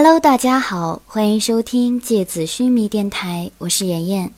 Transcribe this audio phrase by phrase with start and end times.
[0.00, 4.32] Hello，大家好，欢迎收听芥子须弥电台，我是妍妍。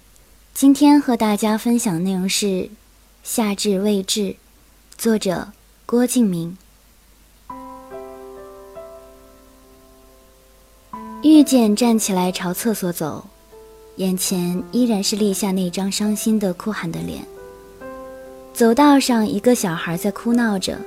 [0.54, 2.46] 今天和大家分享内容是
[3.22, 4.20] 《夏至未至》，
[4.96, 5.49] 作者
[5.84, 6.57] 郭敬明。
[11.23, 13.27] 遇见站起来朝厕所走，
[13.97, 17.23] 眼前依然是立夏那张伤心的哭喊的脸。
[18.55, 20.79] 走道上，一个小孩在哭闹着，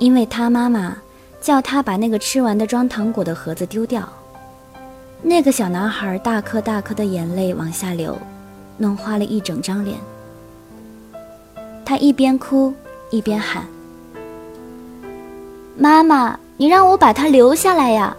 [0.00, 1.00] 因为他妈妈。
[1.42, 4.08] 叫他把那个吃完的装糖果的盒子丢掉。
[5.20, 8.16] 那个小男孩大颗大颗的眼泪往下流，
[8.78, 9.98] 弄花了一整张脸。
[11.84, 12.72] 他一边哭
[13.10, 13.66] 一边喊
[15.76, 18.16] ：“妈妈，你让我把它留下来呀！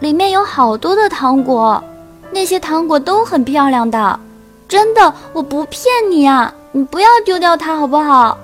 [0.00, 1.82] 里面有好多的糖果，
[2.30, 4.18] 那些糖果都很漂亮的，
[4.66, 6.52] 真的，我不骗你啊！
[6.72, 8.36] 你不要丢掉它好不好？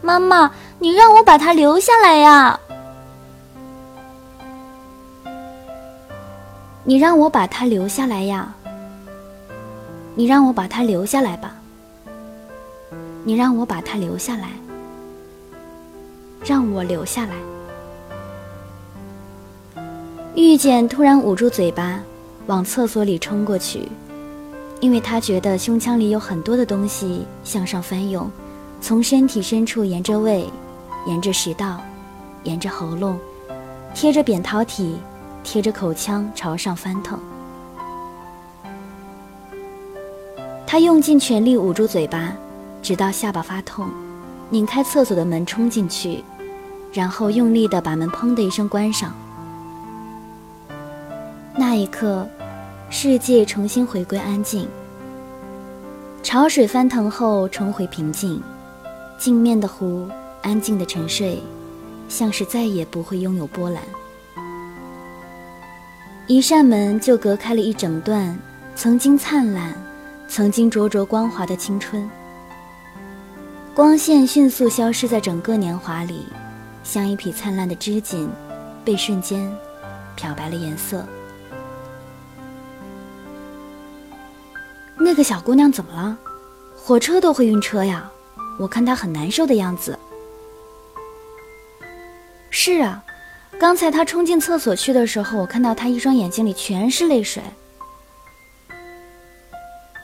[0.00, 2.58] 妈妈，你让我把它留下来呀！”
[6.86, 8.54] 你让我把它留下来呀！
[10.14, 11.56] 你让我把它留下来吧！
[13.24, 14.50] 你让我把它留下来，
[16.44, 17.32] 让我留下来。
[20.34, 21.98] 遇见突然捂住嘴巴，
[22.48, 23.88] 往厕所里冲过去，
[24.80, 28.30] 因为他觉得胸腔里有很多的东西向上翻涌，
[28.82, 30.46] 从身体深处沿着胃，
[31.06, 31.80] 沿着食道，
[32.42, 33.18] 沿着喉咙，
[33.94, 34.98] 贴着扁桃体。
[35.44, 37.20] 贴着口腔朝上翻腾，
[40.66, 42.32] 他用尽全力捂住嘴巴，
[42.82, 43.88] 直到下巴发痛，
[44.50, 46.24] 拧开厕所的门冲进去，
[46.92, 49.12] 然后用力地把门砰的一声关上。
[51.56, 52.26] 那一刻，
[52.90, 54.66] 世界重新回归安静。
[56.22, 58.42] 潮水翻腾后重回平静，
[59.18, 60.08] 镜面的湖
[60.42, 61.40] 安静的沉睡，
[62.08, 63.82] 像是再也不会拥有波澜。
[66.26, 68.34] 一扇门就隔开了一整段
[68.74, 69.74] 曾经灿烂、
[70.26, 72.08] 曾经灼灼光华的青春。
[73.74, 76.26] 光线迅速消失在整个年华里，
[76.82, 78.26] 像一匹灿烂的织锦，
[78.86, 79.54] 被瞬间
[80.16, 81.04] 漂白了颜色。
[84.96, 86.16] 那个小姑娘怎么了？
[86.74, 88.10] 火车都会晕车呀！
[88.58, 89.98] 我看她很难受的样子。
[92.48, 93.03] 是啊。
[93.58, 97.42] 刚才他冲进厕所去的时候，我看到他一双眼睛里全是泪水，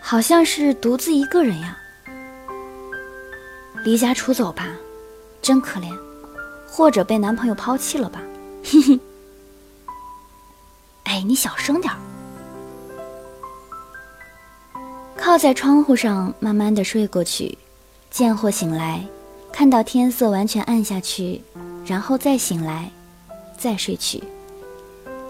[0.00, 1.76] 好像是独自一个人呀。
[3.84, 4.68] 离家出走吧，
[5.42, 5.90] 真可怜，
[6.68, 8.20] 或者被男朋友抛弃了吧，
[8.64, 9.00] 嘿嘿。
[11.04, 11.98] 哎，你小声点儿。
[15.16, 17.58] 靠在窗户上，慢慢的睡过去，
[18.10, 19.04] 见或醒来，
[19.52, 21.42] 看到天色完全暗下去，
[21.84, 22.90] 然后再醒来。
[23.60, 24.22] 再睡去，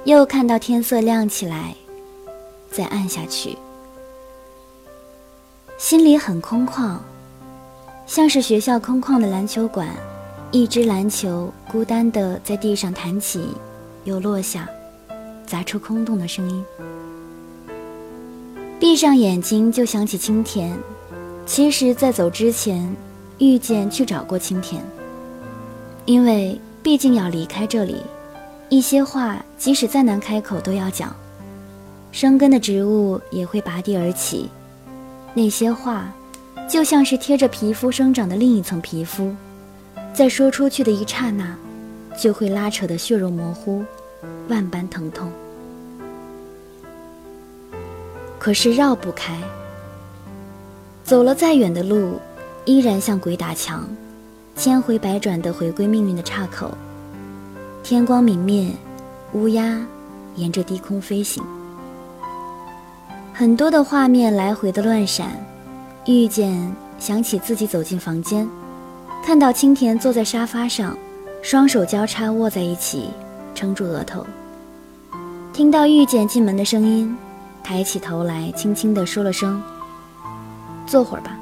[0.05, 1.75] 又看到天色亮起来，
[2.71, 3.59] 再暗下去，
[5.77, 6.97] 心里很空旷，
[8.07, 9.89] 像是学校空旷的篮球馆，
[10.53, 13.49] 一只篮球孤单的在地上弹起，
[14.05, 14.69] 又落下，
[15.45, 16.65] 砸出空洞的声音。
[18.79, 20.79] 闭上眼睛就想起青田，
[21.45, 22.97] 其实，在走之前，
[23.39, 24.81] 遇见去找过青田，
[26.05, 27.97] 因为毕竟要离开这里。
[28.71, 31.15] 一些话，即使再难开口，都要讲。
[32.13, 34.49] 生根的植物也会拔地而起。
[35.35, 36.13] 那些话，
[36.69, 39.35] 就像是贴着皮肤生长的另一层皮肤，
[40.15, 41.57] 在说出去的一刹那，
[42.17, 43.85] 就会拉扯得血肉模糊，
[44.49, 45.29] 万般疼痛。
[48.39, 49.37] 可是绕不开。
[51.03, 52.21] 走了再远的路，
[52.65, 53.85] 依然像鬼打墙，
[54.55, 56.73] 千回百转地回归命运的岔口。
[57.83, 58.71] 天光明灭，
[59.33, 59.81] 乌鸦
[60.37, 61.43] 沿着低空飞行，
[63.33, 65.31] 很多的画面来回的乱闪。
[66.07, 68.49] 遇见，想起自己走进房间，
[69.25, 70.97] 看到青田坐在沙发上，
[71.43, 73.11] 双手交叉握在一起，
[73.55, 74.25] 撑住额头。
[75.53, 77.17] 听到遇见进门的声音，
[77.63, 79.61] 抬起头来，轻轻地说了声
[80.87, 81.37] ：“坐会儿吧。”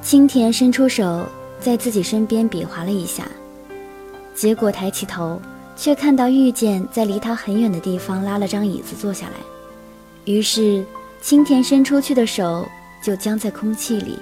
[0.00, 1.26] 青田伸出手，
[1.60, 3.24] 在自己身边比划了一下。
[4.34, 5.40] 结果抬起头，
[5.76, 9.34] 却看到遇见在离他很远的地方拉了张椅子坐下来。
[10.24, 10.84] 于是
[11.20, 12.66] 青田伸出去的手
[13.02, 14.18] 就僵在空气里，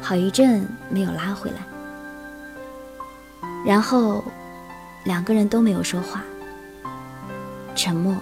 [0.00, 1.56] 好一阵没有拉回来。
[3.66, 4.22] 然后
[5.04, 6.22] 两个人都没有说话，
[7.74, 8.16] 沉默。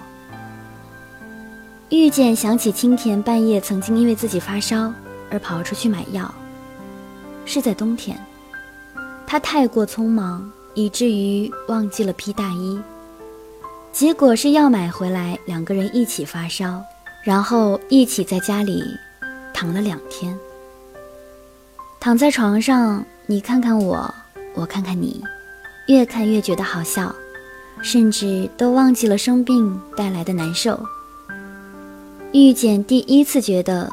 [1.89, 4.91] 遇见想起青田半夜曾经因为自己发烧
[5.29, 6.33] 而跑出去买药，
[7.45, 8.17] 是在冬天，
[9.25, 10.51] 他太过匆忙。
[10.77, 12.79] 以至于忘记了披大衣，
[13.91, 16.79] 结果是要买回来，两个人一起发烧，
[17.23, 18.83] 然后一起在家里
[19.51, 20.37] 躺了两天。
[21.99, 24.13] 躺在床上，你看看我，
[24.53, 25.19] 我看看你，
[25.87, 27.11] 越看越觉得好笑，
[27.81, 30.79] 甚至都忘记了生病带来的难受。
[32.33, 33.91] 遇见第一次觉得，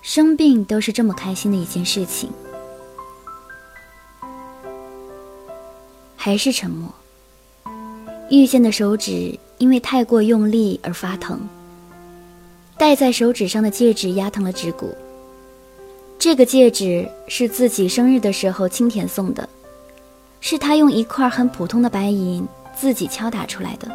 [0.00, 2.30] 生病都是这么开心的一件事情。
[6.22, 6.86] 还是沉默。
[8.28, 11.40] 遇见的手指因为太过用力而发疼。
[12.76, 14.94] 戴在手指上的戒指压疼了指骨。
[16.18, 19.48] 这个戒指是自己生日的时候青田送的，
[20.42, 22.46] 是他用一块很普通的白银
[22.78, 23.90] 自己敲打出来的。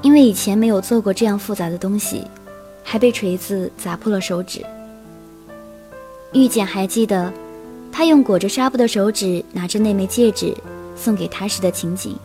[0.00, 2.24] 因为以前没有做过这样复杂的东西，
[2.82, 4.64] 还被锤子砸破了手指。
[6.32, 7.30] 遇见还记得，
[7.92, 10.56] 他用裹着纱布的手指拿着那枚戒指。
[10.96, 12.16] 送给他时的情景，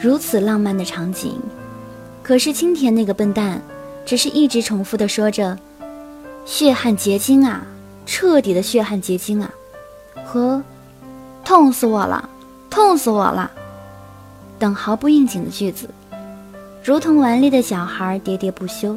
[0.00, 1.38] 如此浪漫的场景，
[2.22, 3.60] 可是青田那个笨蛋，
[4.06, 5.58] 只是一直重复的说着
[6.46, 7.66] “血汗结晶啊，
[8.06, 9.50] 彻底的血汗结晶啊”，
[10.24, 10.62] 和
[11.44, 12.28] “痛死我了，
[12.70, 13.50] 痛死我了”
[14.58, 15.88] 等毫不应景的句子，
[16.82, 18.96] 如同顽劣的小孩喋喋不休。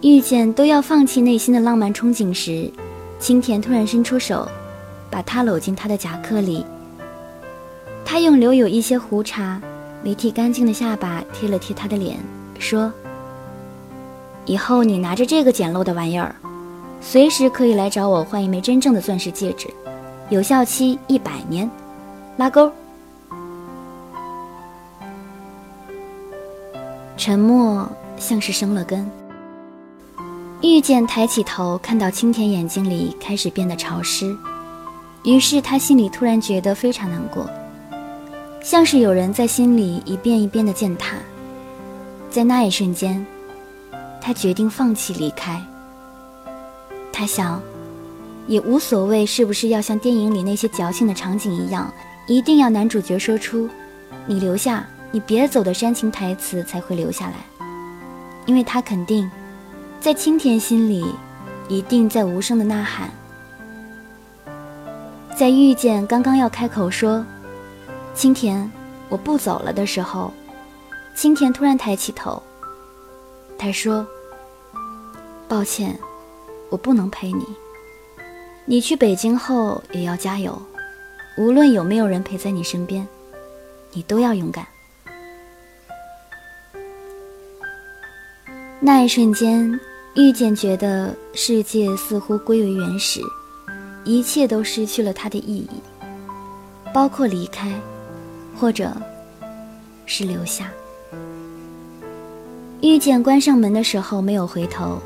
[0.00, 2.70] 遇见都要放弃内心的浪漫憧憬时，
[3.18, 4.48] 青田突然伸出手。
[5.10, 6.64] 把他搂进他的夹克里。
[8.04, 9.60] 他用留有一些胡茬、
[10.02, 12.18] 没剃干净的下巴贴了贴他的脸，
[12.58, 12.92] 说
[14.46, 16.34] ：“以后你拿着这个简陋的玩意儿，
[17.00, 19.68] 随时可以来找我换一枚真正的钻石戒指，
[20.30, 21.68] 有效期一百年。”
[22.38, 22.70] 拉钩。
[27.16, 29.04] 沉默像是生了根。
[30.62, 34.36] 遇见抬起头，看到青田眼睛里开始变得潮湿。
[35.24, 37.48] 于是他心里突然觉得非常难过，
[38.62, 41.16] 像是有人在心里一遍一遍的践踏。
[42.30, 43.24] 在那一瞬间，
[44.20, 45.62] 他决定放弃离开。
[47.12, 47.60] 他想，
[48.46, 51.92] 也无所谓是不是要像电影里那些矫情的场景一样，
[52.26, 53.68] 一定要男主角说出
[54.24, 57.66] “你留下，你别走”的煽情台词才会留下来，
[58.46, 59.28] 因为他肯定，
[60.00, 61.04] 在青田心里，
[61.68, 63.10] 一定在无声的呐喊。
[65.38, 67.24] 在遇见刚刚要开口说
[68.12, 68.68] “青田，
[69.08, 70.32] 我不走了”的时候，
[71.14, 72.42] 青田突然抬起头。
[73.56, 74.04] 他说
[75.46, 75.96] ：“抱歉，
[76.70, 77.46] 我不能陪你。
[78.64, 80.60] 你去北京后也要加油，
[81.36, 83.06] 无论有没有人陪在你身边，
[83.92, 84.66] 你都要勇敢。”
[88.82, 89.78] 那一瞬间，
[90.16, 93.20] 遇见觉得世界似乎归为原始。
[94.08, 95.68] 一切都失去了它的意义，
[96.94, 97.70] 包括离开，
[98.58, 98.90] 或者
[100.06, 100.70] 是留下。
[102.80, 104.98] 遇见关上门的时候没有回头，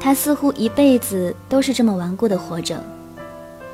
[0.00, 2.82] 他似乎一辈子都是这么顽固的活着，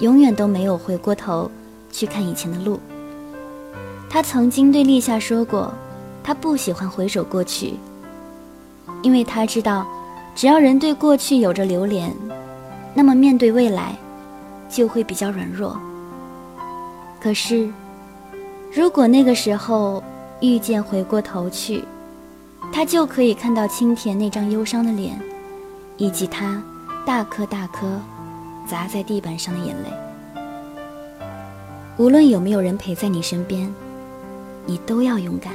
[0.00, 1.50] 永远都没有回过头
[1.90, 2.78] 去看以前的路。
[4.10, 5.72] 他曾经对立夏说过，
[6.22, 7.72] 他不喜欢回首过去，
[9.02, 9.86] 因为他知道，
[10.34, 12.14] 只要人对过去有着留恋，
[12.92, 13.96] 那么面对未来。
[14.68, 15.78] 就会比较软弱。
[17.20, 17.68] 可是，
[18.72, 20.02] 如果那个时候
[20.40, 21.84] 遇见回过头去，
[22.72, 25.18] 他就可以看到青田那张忧伤的脸，
[25.96, 26.62] 以及他
[27.06, 28.00] 大颗大颗
[28.66, 29.90] 砸在地板上的眼泪。
[31.96, 33.74] 无论有没有人陪在你身边，
[34.66, 35.54] 你都要勇敢。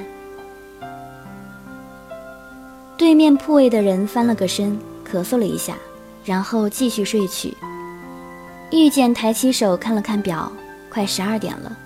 [2.98, 4.78] 对面铺位的人翻了个身，
[5.10, 5.76] 咳嗽了一下，
[6.26, 7.56] 然后继续睡去。
[8.74, 10.52] 遇见抬起手看了看表，
[10.90, 11.78] 快十二点了。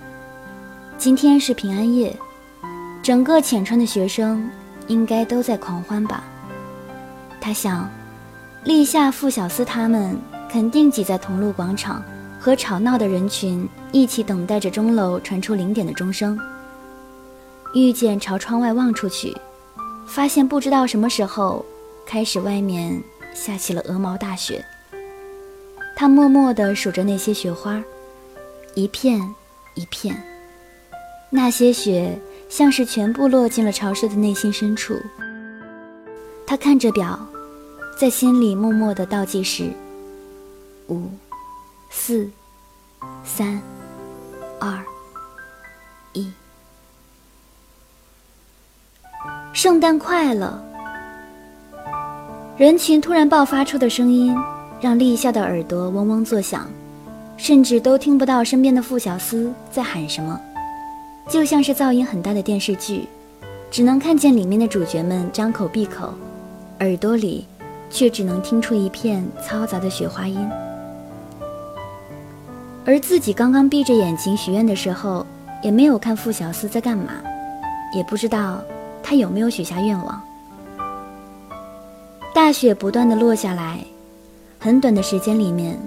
[0.98, 2.16] 今天是平安夜，
[3.04, 4.50] 整个浅川的学生
[4.88, 6.24] 应该都在狂欢吧？
[7.42, 7.90] 他想，
[8.64, 10.18] 立夏、傅小司他们
[10.50, 12.02] 肯定挤在同路广场，
[12.40, 16.40] 和吵闹的人群一起等待着钟楼传出零点的钟声。
[17.74, 19.36] 遇见朝窗外望出去，
[20.08, 21.66] 发现不知道什么时候
[22.06, 23.04] 开始，外面
[23.34, 24.64] 下起了鹅毛大雪。
[26.00, 27.84] 他默默地数着那些雪花，
[28.76, 29.20] 一片
[29.74, 30.16] 一片。
[31.32, 32.16] 那些雪
[32.48, 34.96] 像是全部落进了潮湿的内心深处。
[36.46, 37.20] 他看着表，
[38.00, 39.72] 在心里默默地倒计时：
[40.88, 41.10] 五、
[41.90, 42.30] 四、
[43.26, 43.60] 三、
[44.60, 44.80] 二、
[46.14, 46.32] 一。
[49.52, 50.64] 圣诞快乐！
[52.56, 54.38] 人群突然爆发出的声音。
[54.80, 56.70] 让立夏的耳朵嗡嗡作响，
[57.36, 60.40] 甚至都听不到身边的傅小司在喊什么。
[61.30, 63.08] 就像是噪音很大的电视剧，
[63.70, 66.14] 只能看见里面的主角们张口闭口，
[66.80, 67.46] 耳朵里
[67.90, 70.38] 却只能听出一片嘈杂的雪花音。
[72.86, 75.26] 而自己刚刚闭着眼睛许愿的时候，
[75.62, 77.12] 也没有看傅小司在干嘛，
[77.94, 78.62] 也不知道
[79.04, 80.22] 他有没有许下愿望。
[82.34, 83.80] 大雪不断的落下来，
[84.60, 85.80] 很短的时间里面，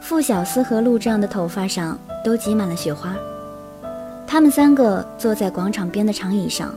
[0.00, 3.14] 傅小司和陆丈的头发上都挤满了雪花。
[4.26, 6.74] 他们三个坐在广场边的长椅上，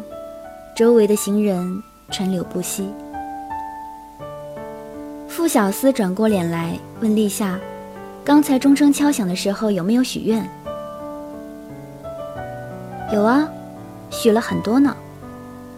[0.75, 2.89] 周围的行人川流不息。
[5.27, 7.57] 傅小司转过脸来问立夏
[8.25, 10.47] ：“刚才钟声敲响的时候有没有许愿
[13.13, 13.47] ？”“有啊，
[14.09, 14.95] 许了很多呢，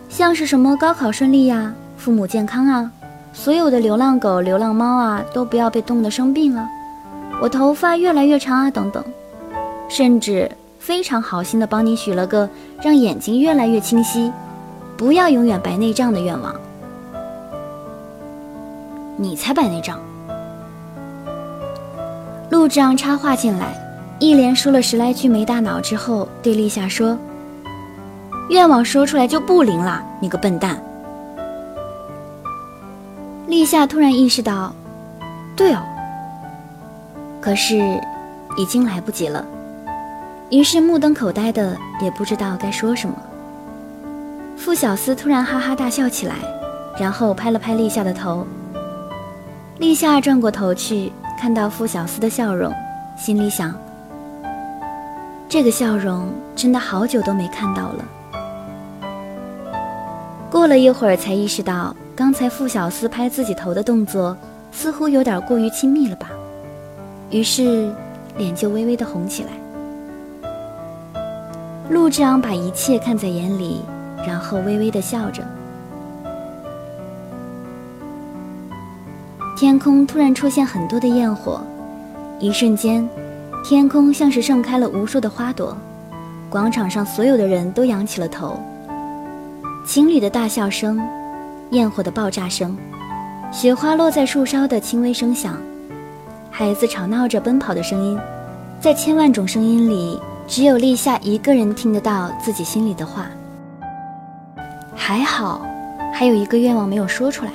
[0.09, 2.91] 像是什么高考顺利呀，父母健康啊，
[3.33, 6.67] 所有的流浪狗、流浪猫啊都不要被冻得生病了，
[7.41, 9.03] 我头发越来越长啊，等等，
[9.89, 12.49] 甚至……”非常好心的帮你许了个
[12.81, 14.31] 让眼睛越来越清晰，
[14.97, 16.55] 不要永远白内障的愿望。
[19.17, 19.99] 你才白内障！
[22.49, 23.67] 陆之昂插话进来，
[24.19, 27.15] 一连说了十来句没大脑之后，对立夏说
[28.49, 30.81] ：“愿望说出来就不灵了，你个笨蛋！”
[33.49, 34.71] 立夏突然意识到，
[35.55, 35.81] 对哦，
[37.41, 37.99] 可是
[38.55, 39.43] 已经来不及了。
[40.51, 43.15] 于是目瞪口呆的，也不知道该说什么。
[44.55, 46.35] 傅小司突然哈哈大笑起来，
[46.99, 48.45] 然后拍了拍立夏的头。
[49.79, 52.71] 立夏转过头去，看到傅小司的笑容，
[53.17, 53.73] 心里想：
[55.49, 58.05] 这个笑容真的好久都没看到了。
[60.51, 64.35] 过了一会儿，才意识到刚才傅小司拍自己头的动作
[64.73, 66.31] 似乎有点过于亲密了吧，
[67.29, 67.89] 于是
[68.37, 69.51] 脸就微微的红起来。
[71.89, 73.85] 陆之昂把一切看在眼里，
[74.27, 75.41] 然后微微的笑着。
[79.57, 81.61] 天空突然出现很多的焰火，
[82.37, 83.09] 一瞬间，
[83.63, 85.73] 天空像是盛开了无数的花朵。
[86.49, 88.59] 广场上所有的人都仰起了头。
[89.85, 90.99] 情侣的大笑声，
[91.71, 92.75] 焰火的爆炸声，
[93.51, 95.55] 雪花落在树梢的轻微声响，
[96.49, 98.19] 孩子吵闹着奔跑的声音，
[98.79, 100.19] 在千万种声音里。
[100.47, 103.27] 只有立夏一个人听得到自己心里的话。
[104.95, 105.61] 还好，
[106.11, 107.51] 还有一个愿望没有说出来。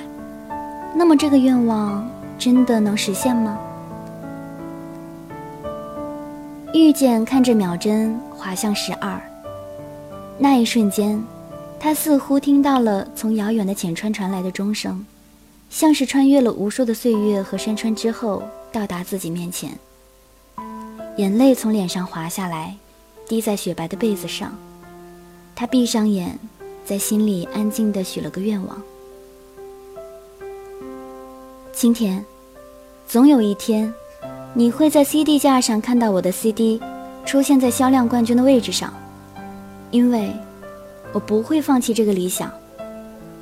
[0.93, 3.59] 那么这个愿望真的能实现吗？
[6.73, 9.19] 遇见看着秒针滑向十二，
[10.37, 11.21] 那一瞬间，
[11.85, 15.05] 他似乎听到了从遥远的浅川传来的钟声，
[15.69, 19.69] 像是穿越了无数的岁月和山川之后到达自己面前。
[21.17, 22.75] 眼泪从脸上滑下来。
[23.27, 24.51] 滴在雪白的被子上，
[25.55, 26.39] 他闭上眼，
[26.83, 28.81] 在心里安静地许了个愿望。
[31.71, 32.25] 青田，
[33.07, 33.93] 总有一天，
[34.55, 36.81] 你会在 CD 架上看到我的 CD，
[37.27, 38.91] 出现在销量冠军的位置上，
[39.91, 40.35] 因为，
[41.15, 42.51] 我不会放弃这个理想，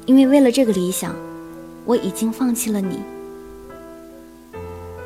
[0.06, 1.16] 因为为了这个理想，
[1.86, 3.00] 我已经放弃了你。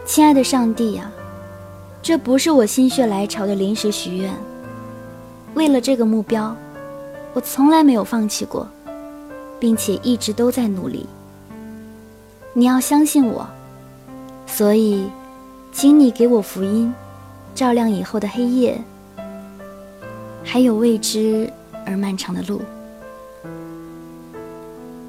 [0.05, 1.09] 亲爱的上帝呀，
[2.01, 4.33] 这不是我心血来潮的临时许愿。
[5.53, 6.53] 为了这个目标，
[7.33, 8.67] 我从来没有放弃过，
[9.61, 11.05] 并且一直都在努力。
[12.51, 13.47] 你要相信我，
[14.45, 15.07] 所以，
[15.71, 16.93] 请你给我福音，
[17.55, 18.77] 照亮以后的黑夜，
[20.43, 21.49] 还有未知
[21.87, 22.61] 而漫长的路。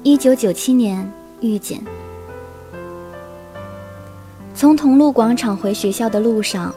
[0.01, 1.79] 一九九七年遇见，
[4.55, 6.73] 从同路广场回学校的路上，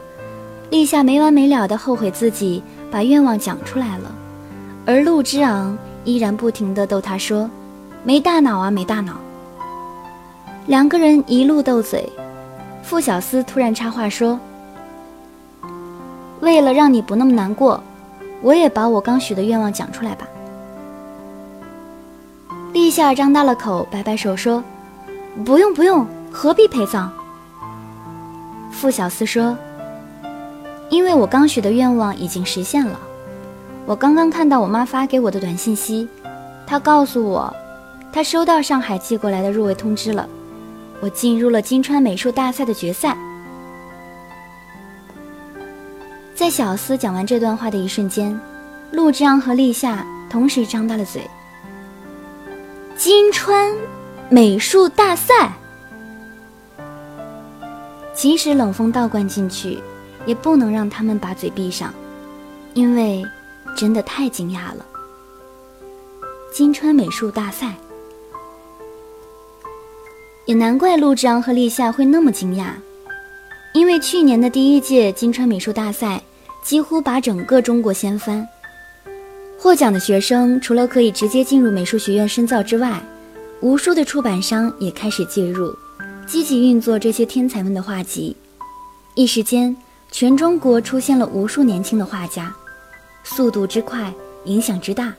[0.69, 2.61] 立夏没完没了的后悔自己。
[2.91, 4.13] 把愿望讲出来了，
[4.85, 7.49] 而陆之昂依然不停的逗他说
[8.05, 9.15] ：“没大脑啊，没大脑。”
[10.69, 12.07] 两个人一路斗嘴，
[12.83, 14.39] 傅小司突然插话说
[16.41, 17.81] ：“为了让你不那么难过，
[18.43, 20.27] 我也把我刚许的愿望讲出来吧。”
[22.73, 24.63] 立夏张大了口，摆摆手说
[25.43, 27.11] ：“不用不用，何必陪葬？”
[28.71, 29.57] 傅小司说。
[30.89, 32.99] 因为我刚许的愿望已经实现了，
[33.87, 36.07] 我刚刚看到我妈发给我的短信息，
[36.67, 37.51] 她告诉我，
[38.11, 40.29] 她收到上海寄过来的入围通知了，
[41.01, 43.17] 我进入了金川美术大赛的决赛。
[46.43, 48.37] 在小司讲完这段话的一瞬间，
[48.91, 51.25] 陆之昂和立夏同时张大了嘴。
[52.97, 53.73] 金川
[54.27, 55.53] 美术大赛，
[58.13, 59.81] 即使冷风倒灌进去。
[60.25, 61.93] 也不能让他们把嘴闭上，
[62.73, 63.23] 因为
[63.73, 64.85] 真的太惊讶了。
[66.53, 67.73] 金川美术大赛，
[70.43, 72.73] 也难怪陆之昂和立夏会那么惊讶，
[73.73, 76.21] 因为去年的第一届金川美术大赛
[76.63, 78.47] 几乎把整个中国掀翻。
[79.59, 83.01] 获奖的学生除了可以直接进入美术学院深造之外，
[83.61, 85.73] 无数的出版商也开始介入，
[86.25, 88.35] 积极运作这些天才们的画集。
[89.15, 89.75] 一时间，
[90.11, 92.53] 全中国出现了无数年轻的画家，
[93.23, 94.13] 速度之快，
[94.45, 95.13] 影响之大，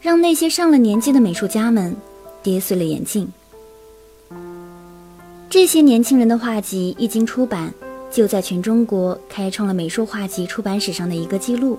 [0.00, 1.96] 让那些上了年纪的美术家们
[2.42, 3.26] 跌碎了眼镜。
[5.50, 7.72] 这些年轻人的画集一经出版，
[8.12, 11.78] 就在全中国开创了美术画集出版史上的一个记录。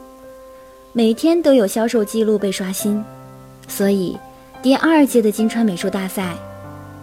[0.92, 3.04] 每天都有销售记录被刷新，
[3.68, 4.18] 所以
[4.62, 6.36] 第二届的金川美术大赛，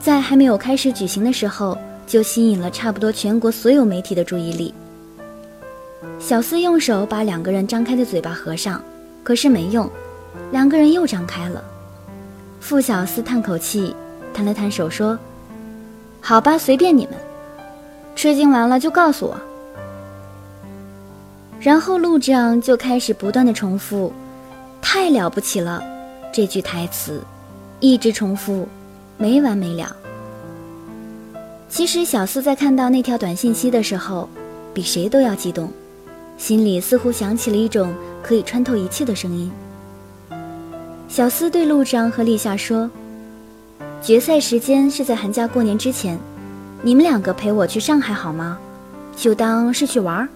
[0.00, 4.74] 在还没有开始举行的时候，就吸引了差不多全国所有媒体的注意力。
[6.18, 8.82] 小司用手把两个人张开的嘴巴合上，
[9.22, 9.88] 可是没用，
[10.50, 11.64] 两个人又张开了。
[12.60, 13.94] 傅小司叹口气，
[14.34, 15.18] 摊了摊手说
[16.20, 17.14] ：“好吧，随便你们，
[18.20, 19.40] 吃惊完了就告诉我。”
[21.58, 24.12] 然后陆之昂就开始不断的重复
[24.82, 25.82] “太了不起了”
[26.30, 27.22] 这句台词，
[27.80, 28.68] 一直重复，
[29.16, 29.96] 没完没了。
[31.70, 34.28] 其实小四在看到那条短信息的时候，
[34.74, 35.72] 比谁都要激动，
[36.36, 39.50] 心里似乎响起了一种可以穿透一切的声音。
[41.08, 42.90] 小四对陆之昂和立夏说
[44.02, 46.18] ：“决赛时间是在寒假过年之前，
[46.82, 48.58] 你们两个陪我去上海好吗？
[49.16, 50.28] 就当是去玩。”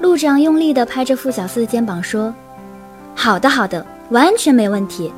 [0.00, 2.34] 陆长用力地拍着傅小司的肩膀说
[3.16, 5.10] ：“好的，好的，完全没问题。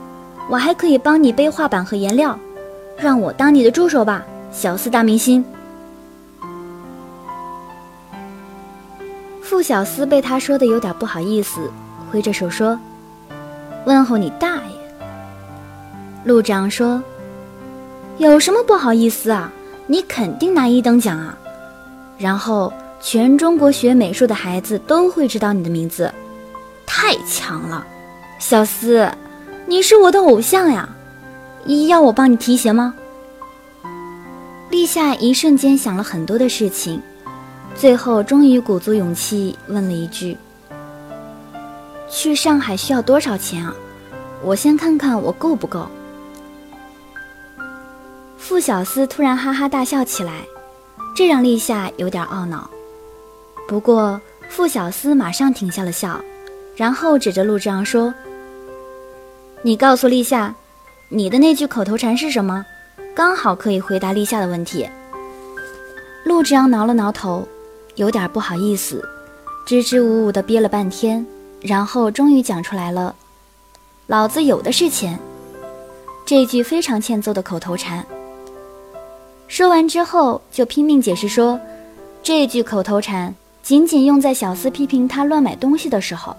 [0.49, 2.39] 我还可以帮你背画板和颜料，
[2.97, 5.45] 让我当你的助手吧，小四大明星。”
[9.43, 11.69] 傅小司被他说的有点不好意思，
[12.13, 12.79] 挥着手说
[13.87, 14.77] ：“问候你大爷。”
[16.25, 17.03] 陆长说
[18.19, 19.53] ：“有什么不好意思啊？
[19.87, 21.37] 你肯定拿一等奖啊！”
[22.19, 22.73] 然后。
[22.99, 26.13] 全中国学美术的孩子都会知道你的名字，
[26.87, 27.87] 太强了，
[28.41, 29.09] 小司，
[29.67, 30.89] 你是我的偶像呀！
[31.89, 32.95] 要我帮你提鞋吗？
[34.71, 37.01] 立夏一瞬间想了很多的事情，
[37.77, 40.37] 最后终于鼓足勇气问了一句
[42.11, 43.77] ：“去上海需要多少钱啊？
[44.43, 45.87] 我先看看我够不够。”
[48.49, 50.47] 傅小司突然哈哈大笑起来，
[51.17, 52.71] 这让立夏有点懊恼。
[53.67, 56.21] 不过，傅小司马上停下了笑，
[56.77, 58.15] 然后指着陆之昂说
[59.63, 60.55] ：“你告诉立夏，
[61.09, 62.65] 你的那句口头禅是什么？
[63.17, 64.89] 刚好可以回答立夏的问题。”
[66.25, 67.49] 陆之昂挠了挠头，
[67.97, 69.03] 有点不好意思，
[69.67, 71.27] 支支吾吾地憋了半天，
[71.61, 73.13] 然后终于讲出来了
[74.07, 75.19] ：“老子有的是钱。”
[76.25, 78.07] 这句非常欠揍的口头禅。
[79.49, 81.59] 说完之后，就拼命解释说
[82.23, 83.35] ：“这句口头禅。”
[83.67, 86.37] 仅仅用在小司批评他乱买东西的时候，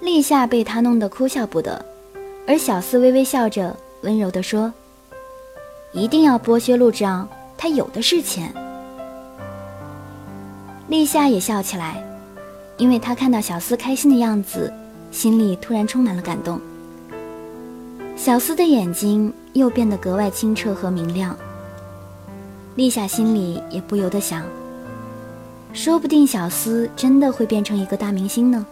[0.00, 1.84] 立夏被他弄得哭笑不得，
[2.46, 4.72] 而小司微微笑着，温柔地说
[5.92, 8.54] ：“一定要剥削陆之昂，他有的是钱。”
[10.86, 12.00] 立夏也笑起来，
[12.76, 14.72] 因为他看到小司开心的样子，
[15.10, 16.60] 心里突然充满了感动。
[18.14, 21.36] 小司的眼睛又变得格外清澈和明亮，
[22.74, 24.44] 立夏心里也不由得想。
[25.72, 28.64] 说不定小司真的会变成一个大明星呢。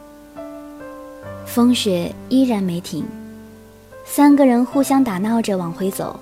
[1.46, 3.04] 风雪依然没停，
[4.04, 6.18] 三个人互相打闹着往回走，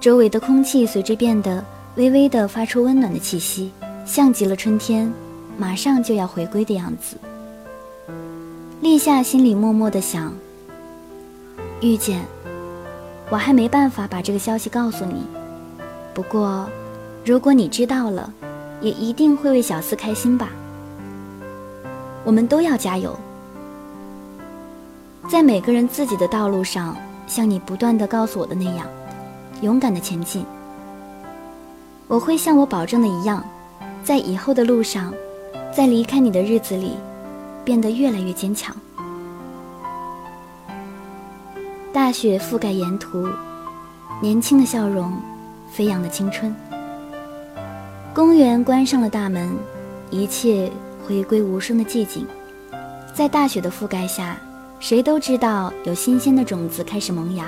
[0.00, 1.64] 周围的空气随之变得
[1.96, 3.70] 微微的发出温暖的气息，
[4.04, 5.12] 像极了春天
[5.56, 7.16] 马上就要回归的样子。
[8.80, 10.32] 立夏心里默默的想：
[11.80, 12.24] 遇见，
[13.30, 15.22] 我还没办法把这个消息告诉你，
[16.14, 16.68] 不过，
[17.24, 18.32] 如果你知道了。
[18.80, 20.50] 也一定会为小四开心吧。
[22.24, 23.18] 我们都要加油，
[25.28, 28.86] 在每个人自己的道路上，像你不断的告诉我的那样，
[29.62, 30.44] 勇敢的前进。
[32.06, 33.44] 我会像我保证的一样，
[34.04, 35.12] 在以后的路上，
[35.76, 36.92] 在离开你的日子里，
[37.64, 38.72] 变得越来越坚强。
[41.98, 43.28] 大雪覆盖沿途，
[44.22, 45.12] 年轻的笑容，
[45.68, 46.54] 飞扬的青春。
[48.14, 49.50] 公园关上了大门，
[50.08, 50.70] 一切
[51.04, 52.24] 回归无声的寂静。
[53.12, 54.36] 在大雪的覆盖下，
[54.78, 57.46] 谁都知道有新鲜的种子开始萌芽，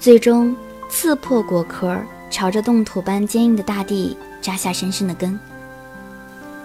[0.00, 0.54] 最终
[0.88, 1.96] 刺破果壳，
[2.28, 5.38] 朝着冻土般坚硬的大地扎下深深的根。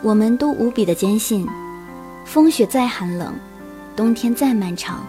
[0.01, 1.47] 我们都无比的坚信，
[2.25, 3.31] 风雪再寒冷，
[3.95, 5.05] 冬天再漫长，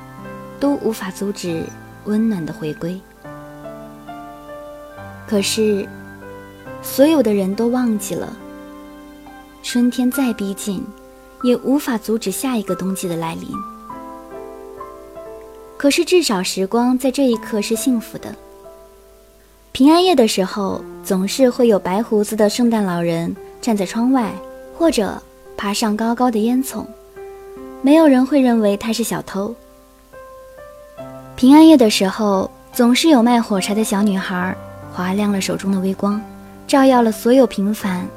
[0.60, 1.64] 都无法阻止
[2.06, 2.98] 温暖的回归。
[5.26, 5.86] 可是，
[6.82, 8.32] 所有的人都忘记了，
[9.62, 10.82] 春天再逼近，
[11.42, 13.48] 也无法阻止下一个冬季的来临。
[15.76, 18.34] 可是，至少时光在这一刻是幸福的。
[19.72, 24.32] 平安夜的时候，总是会有白胡子的圣诞老人站在窗外，
[24.78, 25.20] 或者
[25.56, 26.86] 爬上高高的烟囱，
[27.82, 29.54] 没有人会认为他是小偷。
[31.36, 34.56] 平安夜的时候，总是有卖火柴的小女孩，
[34.92, 36.18] 划亮了手中的微光，
[36.66, 38.08] 照耀了所有平凡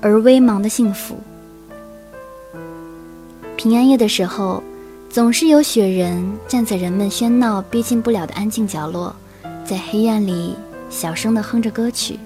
[0.00, 1.16] 而微茫的幸福。
[3.56, 4.62] 平安夜的时候。
[5.08, 9.14] 总是有雪人站在人们喧闹逼近不了的安静角落，
[9.64, 10.54] 在黑暗里
[10.90, 12.18] 小声地哼着歌曲。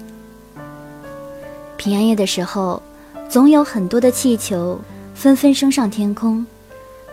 [1.77, 2.81] 平安夜的时候，
[3.29, 4.77] 总有很多的气球
[5.15, 6.45] 纷纷升上天空，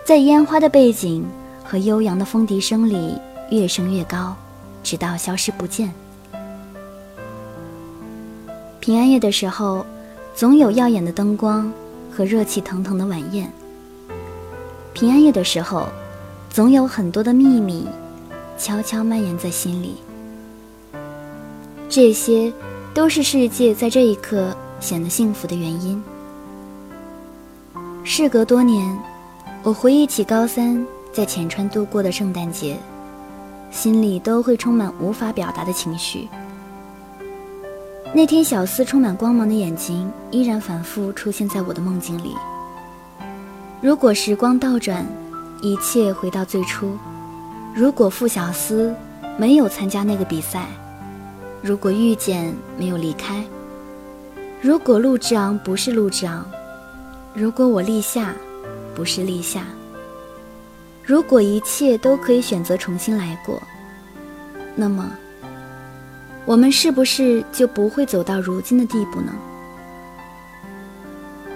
[0.04, 1.24] 在烟花的背景
[1.70, 4.34] 和悠扬的风笛声里越升越高，
[4.82, 5.92] 直到消失不见。
[8.80, 9.84] 平安夜的时候，
[10.34, 11.70] 总有耀眼的灯光
[12.10, 13.52] 和热气腾腾的晚宴。
[14.94, 15.86] 平安夜的时候，
[16.48, 17.86] 总有很多的秘密
[18.56, 19.96] 悄悄蔓延在心里。
[21.86, 22.50] 这些
[22.94, 26.02] 都是世界在这一刻显得幸福的原因。
[28.04, 28.98] 事隔多年，
[29.62, 30.82] 我回忆起高三
[31.18, 32.76] 在浅川度过的圣诞节，
[33.72, 36.28] 心里都会充满无法表达的情绪。
[38.14, 42.36] 那天，小司充满光芒的眼睛依然反复出现在我的梦境里。
[43.80, 45.04] 如果时光倒转，
[45.60, 46.86] 一切回到最初；
[47.74, 48.94] 如果傅小司
[49.36, 50.68] 没有参加那个比赛；
[51.60, 53.42] 如果遇见没有离开；
[54.62, 56.44] 如果陆之昂不是陆之昂；
[57.34, 58.32] 如果我立夏
[58.94, 59.62] 不是立夏；
[61.08, 63.62] 如果一切都可以选择重新来过，
[64.76, 65.10] 那么
[66.44, 69.32] 我们是不是就不会走到如今的地步呢？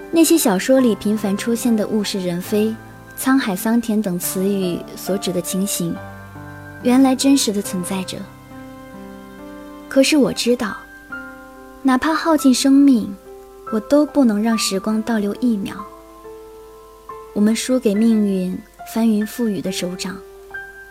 [0.09, 2.75] 那些小说里频繁出现的物是人非、
[3.15, 5.95] 沧海桑田等词语所指的情形，
[6.81, 8.17] 原来真实的存在着。
[9.87, 10.75] 可是我知道，
[11.83, 13.15] 哪怕耗尽生命，
[13.71, 15.75] 我都不能让时光倒流一秒。
[17.33, 18.57] 我们输给命运
[18.91, 20.17] 翻云覆雨的手掌，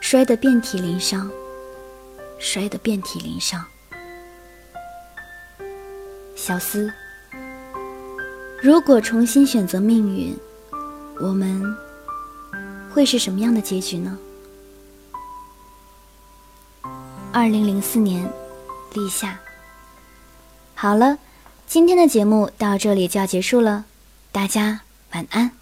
[0.00, 1.30] 摔得遍体鳞伤，
[2.38, 3.64] 摔得遍体鳞伤。
[6.34, 6.92] 小思。
[8.60, 10.36] 如果重新选择命运，
[11.20, 11.62] 我们
[12.92, 14.16] 会是什么样的结局呢？
[17.32, 18.28] 二零零四年，
[18.94, 19.38] 立夏。
[20.74, 21.18] 好了，
[21.66, 23.84] 今天的节目到这里就要结束了，
[24.30, 24.80] 大家
[25.12, 25.61] 晚安。